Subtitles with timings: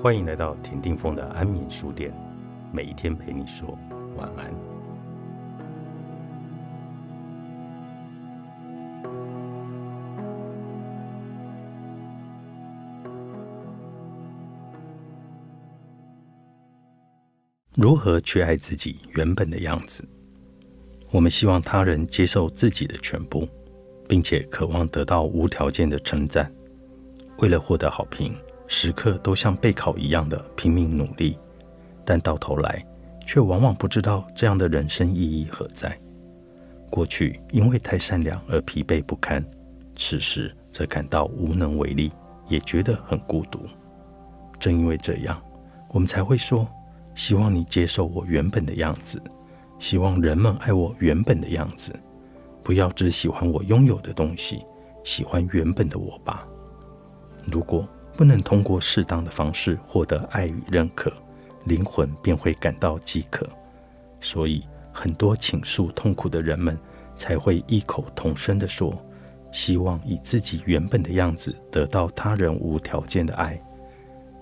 [0.00, 2.12] 欢迎来到田定峰的安眠书店，
[2.72, 3.78] 每一天陪你说
[4.16, 4.52] 晚安。
[17.74, 20.04] 如何去爱自己原本的样子？
[21.10, 23.48] 我们希望他人接受自己的全部，
[24.08, 26.52] 并且渴望得到无条件的称赞。
[27.38, 28.34] 为了获得好评，
[28.74, 31.38] 时刻都像备考一样的拼命努力，
[32.06, 32.82] 但到头来
[33.26, 35.94] 却往往不知道这样的人生意义何在。
[36.88, 39.44] 过去因为太善良而疲惫不堪，
[39.94, 42.10] 此时则感到无能为力，
[42.48, 43.60] 也觉得很孤独。
[44.58, 45.38] 正因为这样，
[45.90, 46.66] 我们才会说。
[47.14, 49.22] 希望你接受我原本的样子，
[49.78, 51.94] 希望人们爱我原本的样子，
[52.62, 54.64] 不要只喜欢我拥有的东西，
[55.04, 56.48] 喜欢原本的我吧。
[57.52, 57.86] 如果
[58.16, 61.12] 不能通过适当的方式获得爱与认可，
[61.64, 63.48] 灵魂便会感到饥渴。
[64.20, 66.78] 所以，很多倾诉痛苦的人们
[67.16, 68.92] 才会异口同声地说
[69.52, 73.60] ：“希望以自己原本的样子得到他人无条件的爱。”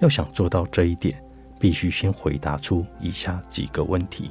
[0.00, 1.22] 要想做到这一点。
[1.60, 4.30] 必须先回答出以下几个问题：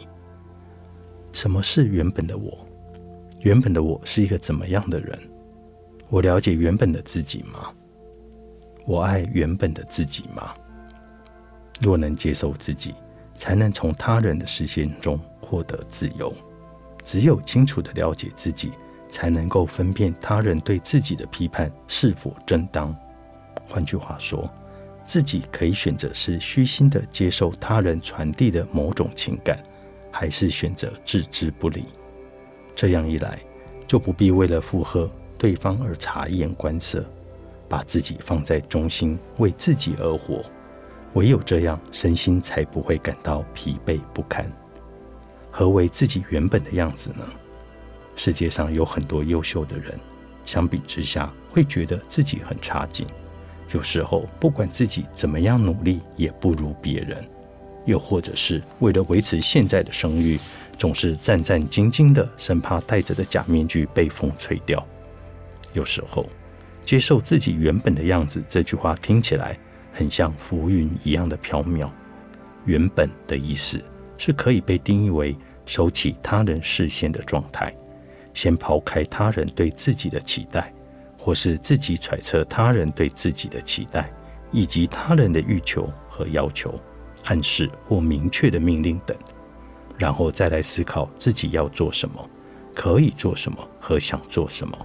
[1.31, 2.57] 什么是原本的我？
[3.41, 5.15] 原本的我是一个怎么样的人？
[6.09, 7.71] 我了解原本的自己吗？
[8.89, 10.51] 我爱原本的自己吗？
[11.79, 12.95] 若能接受自己，
[13.35, 16.33] 才能从他人的视线中获得自由。
[17.03, 18.71] 只有清楚的了解自己，
[19.07, 22.95] 才能够分辨他人对自己的批判是否正当。
[23.67, 24.51] 换句话说。
[25.05, 29.57] 自己可以选择是虚心的接受他人传递的某种情感，
[30.11, 31.85] 还是选择置之不理。
[32.75, 33.39] 这样一来，
[33.87, 37.03] 就不必为了附和对方而察言观色，
[37.69, 40.43] 把自己放在中心，为自己而活。
[41.13, 44.51] 唯有这样，身心才不会感到疲惫不堪。
[45.51, 47.23] 何为自己原本的样子呢？
[48.15, 49.97] 世界上有很多优秀的人，
[50.43, 53.07] 相比之下，会觉得自己很差劲。
[53.71, 57.17] 有时候，不管自己怎么样努力，也不如别人；
[57.85, 60.39] 又或者是为了维持现在的声誉，
[60.77, 64.85] 总是战战兢兢的，生怕戴着的假面具被风吹掉。
[65.73, 66.27] 有时候，
[66.89, 69.55] 接受自己原本的样子，这句话听起来
[69.93, 71.87] 很像浮云一样的缥缈。
[72.65, 73.79] 原本的意思
[74.17, 77.71] 是可以被定义为收起他人视线的状态，
[78.33, 80.73] 先抛开他人对自己的期待。
[81.15, 84.11] 或是自己揣测他人对自己的期待，
[84.51, 86.73] 以及他人的欲求和要求、
[87.25, 89.15] 暗示或明确的命令等，
[89.95, 92.27] 然后再来思考自己要做什么、
[92.73, 94.75] 可以做什么和想做什么。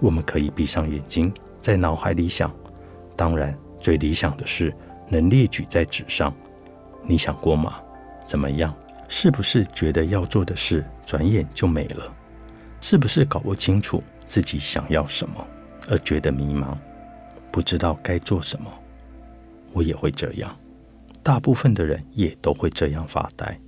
[0.00, 2.52] 我们可以闭上眼睛，在脑海里想。
[3.14, 4.74] 当然，最理想的是
[5.08, 6.34] 能列举在纸上。
[7.02, 7.80] 你想过吗？
[8.26, 8.74] 怎么样？
[9.08, 12.12] 是不是觉得要做的事转眼就没了？
[12.80, 14.02] 是不是搞不清楚？
[14.26, 15.44] 自己想要什么
[15.88, 16.78] 而觉得迷茫，
[17.50, 18.72] 不知道该做什么，
[19.72, 20.56] 我也会这样。
[21.20, 23.58] 大部分的人也都会这样发呆。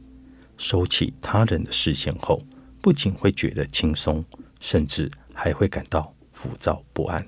[0.57, 2.41] 收起他人的视线后，
[2.81, 4.25] 不仅会觉得轻松，
[4.61, 6.12] 甚至还会感到
[6.43, 7.25] 浮躁不安。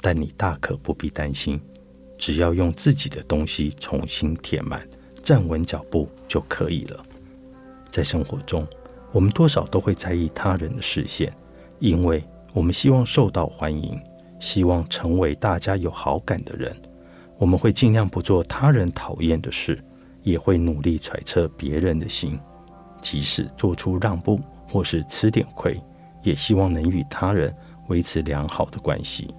[0.00, 1.60] 但你大可不必担心，
[2.16, 4.88] 只要用自己的东西重新填满，
[5.22, 7.04] 站稳脚步就可以了。
[7.90, 8.66] 在生活中，
[9.12, 11.32] 我们多少都会在意他人的视线，
[11.78, 12.24] 因为。
[12.54, 14.00] 我们希望受到欢迎，
[14.40, 16.74] 希望成为大家有好感的人。
[17.36, 19.78] 我们会尽量不做他人讨厌的事，
[20.22, 22.40] 也会努力揣测别人的心，
[23.02, 25.78] 即使做出让步或是吃点亏，
[26.22, 27.54] 也希望能与他人
[27.88, 29.34] 维持良好的关系。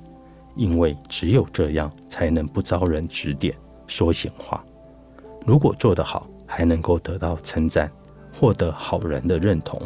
[0.56, 3.56] 因为只有这样，才能不遭人指点、
[3.88, 4.64] 说闲话。
[5.48, 7.90] 如果做得好，还能够得到称赞，
[8.34, 9.82] 获得好人的认同。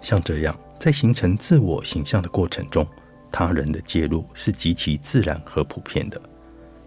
[0.00, 0.56] 像这样。
[0.76, 2.86] 在形成自我形象的过程中，
[3.32, 6.20] 他人的介入是极其自然和普遍的，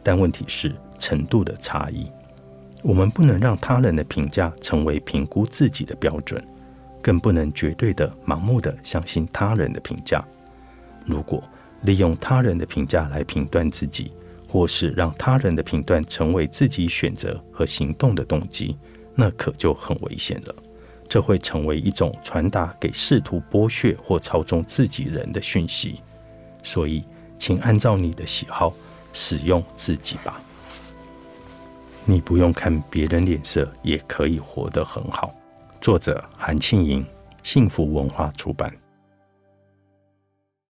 [0.03, 2.05] 但问题是程度的差异。
[2.83, 6.45] 我们不能让他人的评价成为评估自己的标准，
[7.01, 10.23] 更不能绝对的盲目的相信他人的评价。
[11.07, 11.43] 如果
[11.81, 14.11] 利用他人的评价来评断自己，
[14.47, 18.77] 或是让他人的评断成为自己选择和行动的动机，
[19.15, 20.55] 那可就很危险了。
[21.09, 26.01] 这会成为一种传达给试图剥削或操纵自己人的讯息，
[26.63, 27.03] 所以，
[27.37, 28.73] 请按照你的喜好
[29.13, 30.41] 使用自己吧。
[32.03, 35.33] 你不用看别人脸色，也可以活得很好。
[35.79, 37.05] 作者：韩庆莹，
[37.43, 38.73] 幸福文化出版。